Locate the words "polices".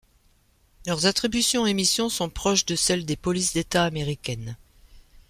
3.15-3.53